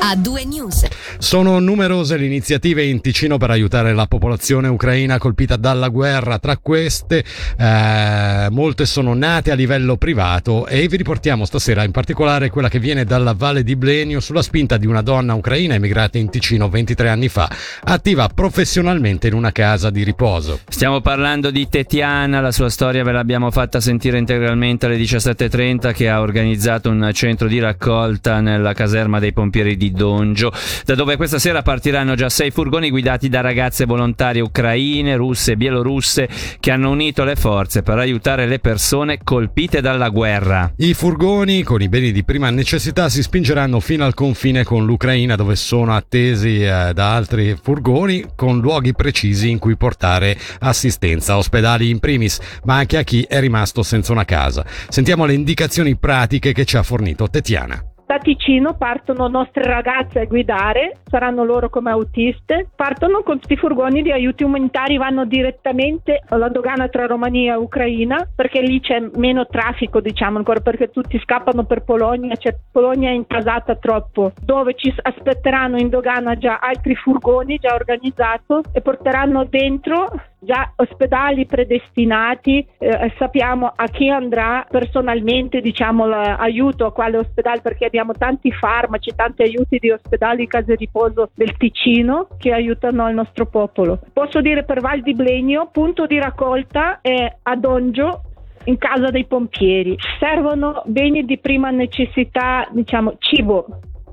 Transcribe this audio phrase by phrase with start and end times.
[0.00, 0.86] a due news.
[1.18, 6.38] Sono numerose le iniziative in Ticino per aiutare la popolazione ucraina colpita dalla guerra.
[6.38, 7.24] Tra queste,
[7.58, 12.78] eh, molte sono nate a livello privato e vi riportiamo stasera in particolare quella che
[12.78, 17.08] viene dalla Valle di Blenio sulla spinta di una donna ucraina emigrata in Ticino 23
[17.08, 17.50] anni fa,
[17.84, 20.60] attiva professionalmente in una casa di riposo.
[20.68, 26.08] Stiamo parlando di Tetiana, la sua storia ve l'abbiamo fatta sentire integralmente alle 17.30 che
[26.08, 30.52] ha organizzato un centro di raccolta nella caserma dei pompieri di Dongio,
[30.84, 35.56] da dove questa sera partiranno già sei furgoni guidati da ragazze volontarie ucraine, russe e
[35.56, 36.28] bielorusse
[36.60, 40.72] che hanno unito le forze per aiutare le persone colpite dalla guerra.
[40.76, 45.36] I furgoni con i beni di prima necessità si spingeranno fino al confine con l'Ucraina
[45.36, 51.90] dove sono attesi eh, da altri furgoni con luoghi precisi in cui portare assistenza, ospedali
[51.90, 54.64] in primis, ma anche a chi è rimasto senza una casa.
[54.88, 57.95] Sentiamo le indicazioni pratiche che ci ha fornito Tetiana.
[58.06, 64.00] Da Ticino partono nostre ragazze a guidare, saranno loro come autiste, partono con questi furgoni
[64.00, 69.46] di aiuti umanitari, vanno direttamente alla dogana tra Romania e Ucraina perché lì c'è meno
[69.46, 74.94] traffico diciamo ancora perché tutti scappano per Polonia, cioè Polonia è intasata troppo, dove ci
[74.96, 80.06] aspetteranno in dogana già altri furgoni già organizzati e porteranno dentro
[80.38, 87.86] già ospedali predestinati, eh, sappiamo a chi andrà personalmente diciamo, l'aiuto a quale ospedale perché
[87.86, 93.46] abbiamo tanti farmaci, tanti aiuti di ospedali, case riposo del Ticino che aiutano il nostro
[93.46, 94.00] popolo.
[94.12, 98.22] Posso dire per Val di Blenio, punto di raccolta è a Dongio
[98.64, 99.96] in casa dei pompieri.
[100.18, 103.66] Servono beni di prima necessità, diciamo cibo.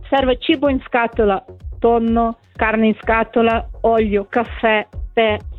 [0.10, 1.44] Serve cibo in scatola,
[1.80, 4.88] tonno, carne in scatola, olio, caffè,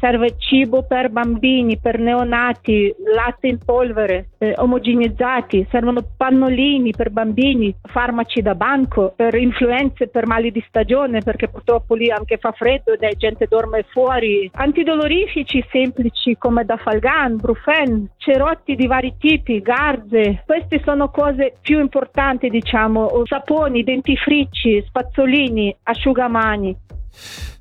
[0.01, 7.75] serve cibo per bambini, per neonati, latte in polvere, eh, omogenizzati, servono pannolini per bambini,
[7.83, 12.93] farmaci da banco, per influenze, per mali di stagione, perché purtroppo lì anche fa freddo
[12.93, 19.61] e la gente dorme fuori, antidolorifici semplici come da Falgan, Brufen, cerotti di vari tipi,
[19.61, 26.77] garze, queste sono cose più importanti diciamo, saponi, dentifrici, spazzolini, asciugamani.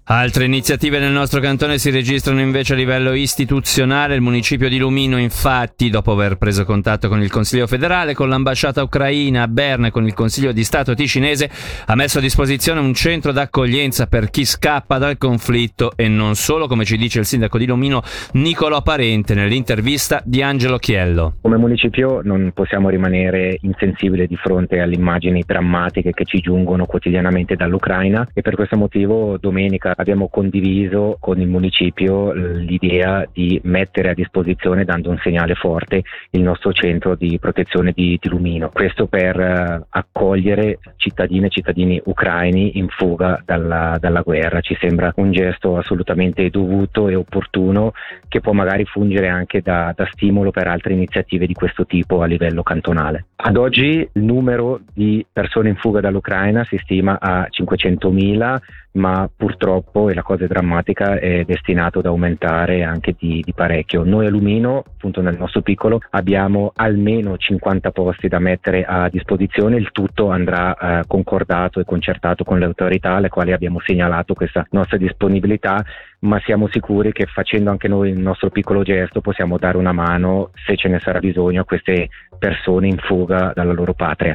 [0.06, 4.16] Altre iniziative nel nostro cantone si registrano invece a livello istituzionale.
[4.16, 8.84] Il municipio di Lumino, infatti, dopo aver preso contatto con il Consiglio federale, con l'ambasciata
[8.84, 11.50] ucraina a Berna e con il Consiglio di Stato ticinese,
[11.86, 16.68] ha messo a disposizione un centro d'accoglienza per chi scappa dal conflitto e non solo,
[16.68, 18.02] come ci dice il sindaco di Lumino
[18.34, 21.36] Nicolò Parente nell'intervista di Angelo Chiello.
[21.40, 27.56] Come municipio non possiamo rimanere insensibili di fronte alle immagini drammatiche che ci giungono quotidianamente
[27.56, 34.14] dall'Ucraina e per questo motivo domenica abbiamo condiviso con il municipio l'idea di mettere a
[34.14, 38.70] disposizione, dando un segnale forte, il nostro centro di protezione di, di Lumino.
[38.70, 44.62] Questo per uh, accogliere cittadine e cittadini ucraini in fuga dalla, dalla guerra.
[44.62, 47.94] Ci sembra un gesto assolutamente dovuto e opportuno
[48.28, 52.26] che può magari fungere anche da, da stimolo per altre iniziative di questo tipo a
[52.26, 53.26] livello cantonale.
[53.36, 58.58] Ad oggi il numero di persone in fuga dall'Ucraina si stima a 500.000
[58.94, 64.04] ma purtroppo, e la cosa è drammatica, è destinato ad aumentare anche di, di, parecchio.
[64.04, 69.78] Noi a Lumino, appunto nel nostro piccolo, abbiamo almeno 50 posti da mettere a disposizione,
[69.78, 74.66] il tutto andrà eh, concordato e concertato con le autorità alle quali abbiamo segnalato questa
[74.72, 75.84] nostra disponibilità,
[76.20, 80.52] ma siamo sicuri che facendo anche noi il nostro piccolo gesto possiamo dare una mano,
[80.66, 84.34] se ce ne sarà bisogno, a queste persone in fuga dalla loro patria.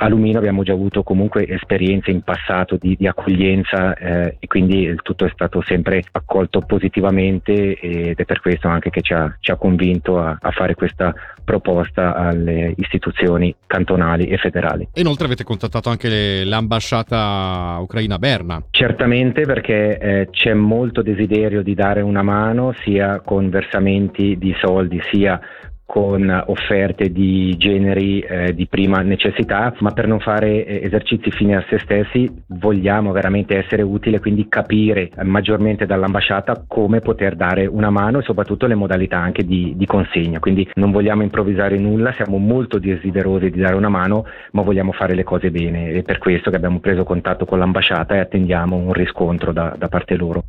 [0.00, 4.87] A Lumino abbiamo già avuto comunque esperienze in passato di, di accoglienza eh, e quindi
[4.88, 9.34] il tutto è stato sempre accolto positivamente ed è per questo anche che ci ha,
[9.40, 14.88] ci ha convinto a, a, fare questa proposta alle istituzioni cantonali e federali.
[14.94, 18.62] inoltre avete contattato anche l'ambasciata ucraina a Berna?
[18.70, 25.00] Certamente perché eh, c'è molto desiderio di dare una mano sia con versamenti di soldi
[25.10, 25.40] sia
[25.88, 31.56] con offerte di generi eh, di prima necessità, ma per non fare eh, esercizi fini
[31.56, 37.88] a se stessi vogliamo veramente essere utili quindi capire maggiormente dall'ambasciata come poter dare una
[37.88, 40.40] mano e soprattutto le modalità anche di, di consegna.
[40.40, 45.14] Quindi non vogliamo improvvisare nulla, siamo molto desiderosi di dare una mano, ma vogliamo fare
[45.14, 48.92] le cose bene e per questo che abbiamo preso contatto con l'ambasciata e attendiamo un
[48.92, 50.44] riscontro da, da parte loro.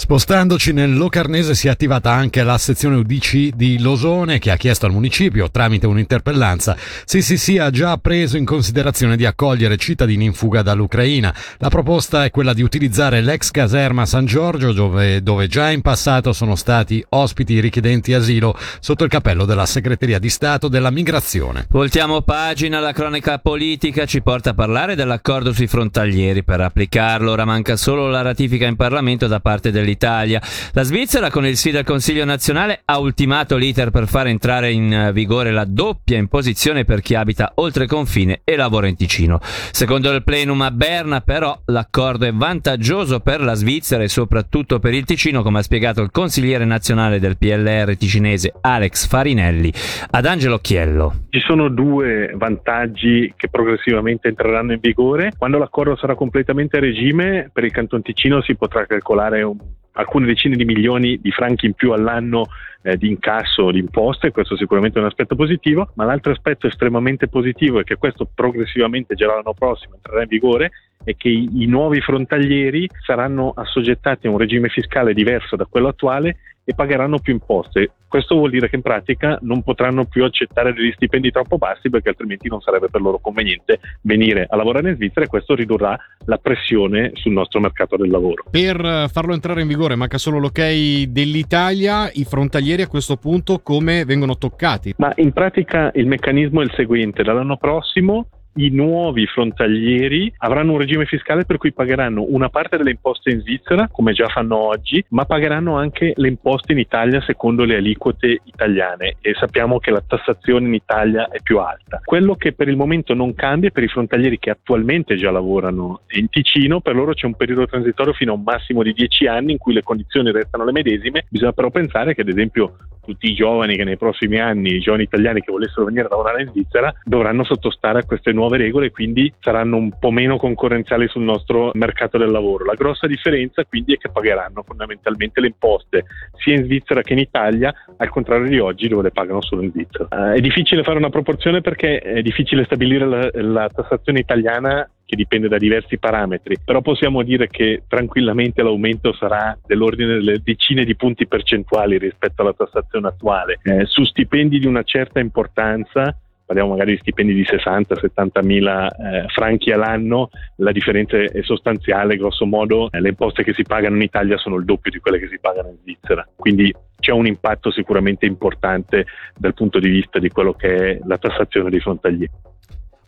[0.00, 4.86] Spostandoci nel Locarnese si è attivata anche la sezione UDC di Losone che ha chiesto
[4.86, 6.74] al municipio, tramite un'interpellanza,
[7.04, 11.34] se si sia già preso in considerazione di accogliere cittadini in fuga dall'Ucraina.
[11.58, 16.32] La proposta è quella di utilizzare l'ex caserma San Giorgio dove, dove già in passato
[16.32, 21.66] sono stati ospiti richiedenti asilo sotto il cappello della Segreteria di Stato della Migrazione.
[21.68, 27.32] Voltiamo pagina, la cronaca politica ci porta a parlare dell'accordo sui frontalieri per applicarlo.
[27.32, 30.40] Ora manca solo la ratifica in Parlamento da parte dell'Italia dell'Italia.
[30.72, 35.10] La Svizzera, con il sì del Consiglio nazionale, ha ultimato l'iter per far entrare in
[35.12, 39.38] vigore la doppia imposizione per chi abita oltre confine e lavora in Ticino.
[39.40, 44.94] Secondo il plenum a Berna, però, l'accordo è vantaggioso per la Svizzera e soprattutto per
[44.94, 49.72] il Ticino, come ha spiegato il consigliere nazionale del PLR ticinese Alex Farinelli
[50.10, 51.24] ad Angelo Chiello.
[51.30, 55.32] Ci sono due vantaggi che progressivamente entreranno in vigore.
[55.36, 59.58] Quando l'accordo sarà completamente a regime, per il Canton Ticino si potrà calcolare un
[59.92, 62.46] alcune decine di milioni di franchi in più all'anno
[62.82, 67.28] eh, di incasso di imposte, questo sicuramente è un aspetto positivo, ma l'altro aspetto estremamente
[67.28, 70.70] positivo è che questo progressivamente già l'anno prossimo entrerà in vigore
[71.02, 75.88] è che i, i nuovi frontalieri saranno assoggettati a un regime fiscale diverso da quello
[75.88, 77.90] attuale e pagheranno più imposte.
[78.06, 82.10] Questo vuol dire che in pratica non potranno più accettare degli stipendi troppo bassi perché
[82.10, 86.38] altrimenti non sarebbe per loro conveniente venire a lavorare in Svizzera e questo ridurrà la
[86.38, 88.44] pressione sul nostro mercato del lavoro.
[88.50, 90.60] Per farlo entrare in vigore manca solo l'ok
[91.08, 94.94] dell'Italia, i frontalieri a questo punto come vengono toccati?
[94.98, 100.78] Ma in pratica il meccanismo è il seguente, dall'anno prossimo i nuovi frontalieri avranno un
[100.78, 105.04] regime fiscale per cui pagheranno una parte delle imposte in Svizzera, come già fanno oggi,
[105.10, 110.02] ma pagheranno anche le imposte in Italia secondo le aliquote italiane e sappiamo che la
[110.06, 112.00] tassazione in Italia è più alta.
[112.04, 116.28] Quello che per il momento non cambia per i frontalieri che attualmente già lavorano in
[116.28, 119.58] Ticino, per loro c'è un periodo transitorio fino a un massimo di 10 anni in
[119.58, 121.26] cui le condizioni restano le medesime.
[121.28, 122.76] Bisogna però pensare che ad esempio
[123.10, 126.42] tutti i giovani che nei prossimi anni, i giovani italiani che volessero venire a lavorare
[126.42, 131.08] in Svizzera, dovranno sottostare a queste nuove regole e quindi saranno un po' meno concorrenziali
[131.08, 132.64] sul nostro mercato del lavoro.
[132.64, 136.04] La grossa differenza quindi è che pagheranno fondamentalmente le imposte
[136.36, 139.70] sia in Svizzera che in Italia, al contrario di oggi dove le pagano solo in
[139.70, 140.08] Svizzera.
[140.10, 145.16] Uh, è difficile fare una proporzione perché è difficile stabilire la, la tassazione italiana che
[145.16, 150.94] dipende da diversi parametri, però possiamo dire che tranquillamente l'aumento sarà dell'ordine delle decine di
[150.94, 153.58] punti percentuali rispetto alla tassazione attuale.
[153.64, 156.16] Eh, su stipendi di una certa importanza
[156.50, 162.44] parliamo magari di stipendi di 60-70 mila eh, franchi all'anno, la differenza è sostanziale, grosso
[162.44, 165.28] modo eh, le imposte che si pagano in Italia sono il doppio di quelle che
[165.28, 169.06] si pagano in Svizzera, quindi c'è un impatto sicuramente importante
[169.36, 172.32] dal punto di vista di quello che è la tassazione dei frontalieri.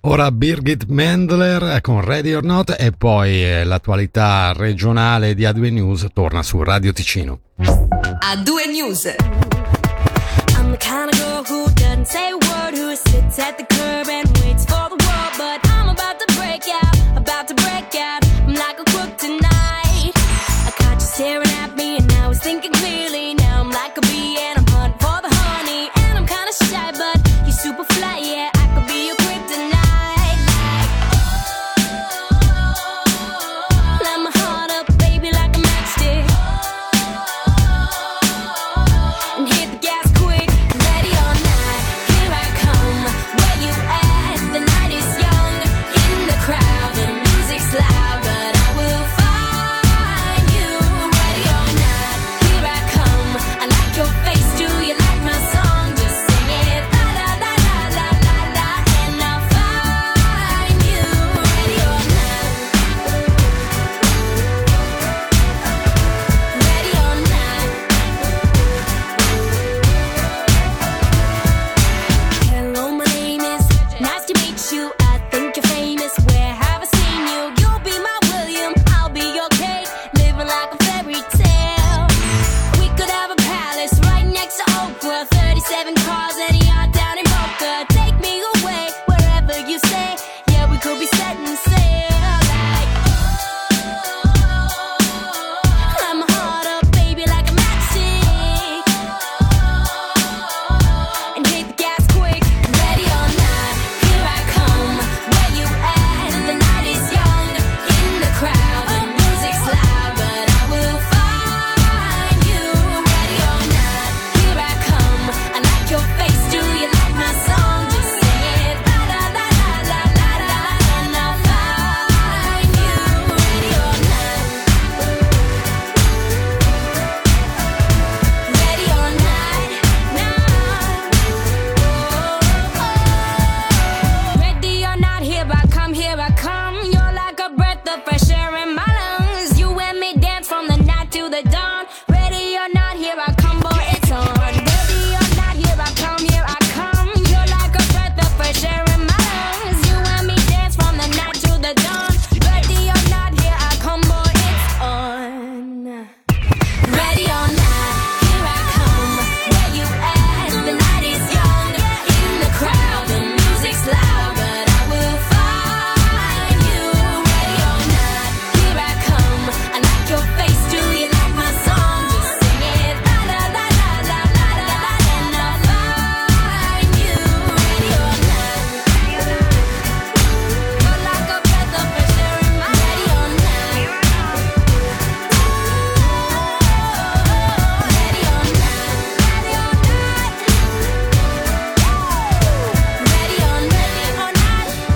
[0.03, 6.07] Ora Birgit Mendler con Ready or Not e poi eh, l'attualità regionale di A2 News
[6.13, 7.41] torna su Radio Ticino.
[7.59, 9.15] A2 News.
[12.97, 14.32] Sits at the curb and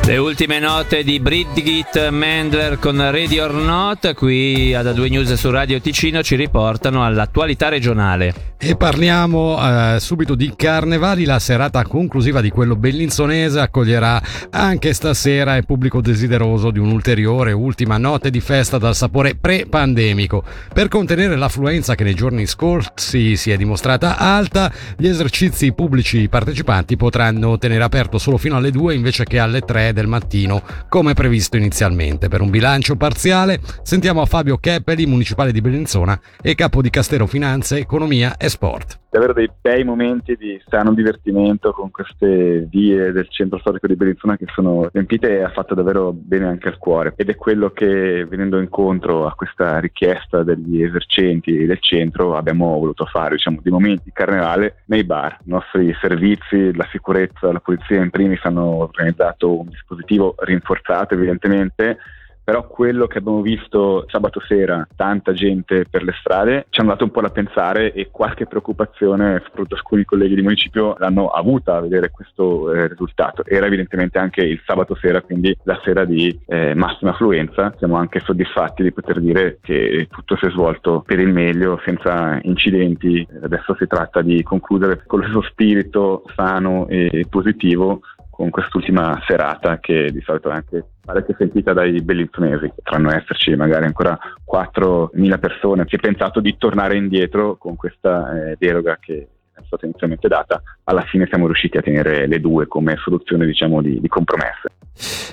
[0.06, 5.50] Le ultime note di Brigitte Mendler con Ready or Not, qui ad A2 News su
[5.50, 8.54] Radio Ticino ci riportano all'attualità regionale.
[8.58, 14.20] E parliamo eh, subito di carnevali, la serata conclusiva di quello bellinzonese accoglierà
[14.50, 20.42] anche stasera il pubblico desideroso di un'ulteriore ultima notte di festa dal sapore pre-pandemico.
[20.72, 26.96] Per contenere l'affluenza che nei giorni scorsi si è dimostrata alta, gli esercizi pubblici partecipanti
[26.96, 31.56] potranno tenere aperto solo fino alle 2 invece che alle 3 del mattino, come previsto
[31.56, 32.28] inizialmente.
[32.28, 37.78] Per un bilancio parziale sentiamo Fabio Keppeli, municipale di Bellinzona e capo di Castero Finanze,
[37.78, 39.00] Economia e Sport.
[39.08, 44.36] davvero dei bei momenti di sano divertimento con queste vie del centro storico di Bellinzona
[44.36, 48.26] che sono riempite e ha fatto davvero bene anche al cuore ed è quello che
[48.26, 54.10] venendo incontro a questa richiesta degli esercenti del centro abbiamo voluto fare, diciamo, di momenti
[54.12, 55.38] carnevale nei bar.
[55.44, 61.98] I nostri servizi, la sicurezza, la polizia in primis hanno organizzato un dispositivo rinforzato evidentemente
[62.46, 67.02] però quello che abbiamo visto sabato sera, tanta gente per le strade, ci hanno dato
[67.02, 71.80] un po' da pensare e qualche preoccupazione, soprattutto alcuni colleghi di municipio l'hanno avuta a
[71.80, 73.44] vedere questo eh, risultato.
[73.44, 77.74] Era evidentemente anche il sabato sera, quindi la sera di eh, massima affluenza.
[77.78, 82.38] Siamo anche soddisfatti di poter dire che tutto si è svolto per il meglio, senza
[82.42, 83.26] incidenti.
[83.42, 88.02] Adesso si tratta di concludere con lo stesso spirito sano e positivo
[88.36, 92.70] con quest'ultima serata che di solito è anche parecchio sentita dai bellinzonesi.
[92.74, 95.86] Potranno esserci magari ancora 4.000 persone.
[95.88, 100.62] Si è pensato di tornare indietro con questa eh, deroga che è stata inizialmente data.
[100.88, 104.68] Alla fine siamo riusciti a tenere le due come soluzione diciamo di, di compromesso.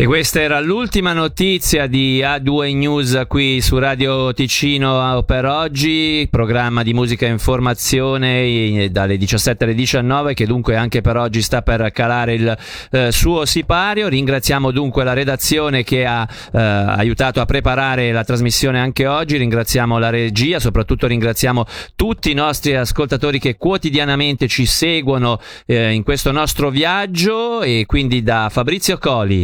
[0.00, 6.84] E questa era l'ultima notizia di A2 News qui su Radio Ticino per oggi, programma
[6.84, 11.90] di musica e informazione dalle 17 alle 19 che dunque anche per oggi sta per
[11.90, 12.56] calare il
[12.92, 14.06] eh, suo sipario.
[14.06, 19.98] Ringraziamo dunque la redazione che ha eh, aiutato a preparare la trasmissione anche oggi, ringraziamo
[19.98, 21.64] la regia, soprattutto ringraziamo
[21.96, 28.22] tutti i nostri ascoltatori che quotidianamente ci seguono eh, in questo nostro viaggio e quindi
[28.22, 29.37] da Fabrizio Coli.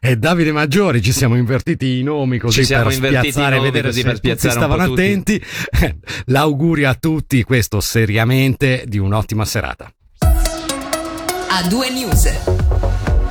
[0.00, 4.06] E Davide Maggiori ci siamo invertiti i nomi così per spiazzare, nomi vedere così se
[4.06, 5.00] per tutti stavano tutti.
[5.00, 5.42] attenti.
[6.26, 9.92] L'augurio a tutti, questo seriamente, di un'ottima serata.
[10.18, 12.30] A due news.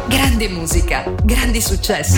[0.07, 2.09] Grande musica, grandi successi.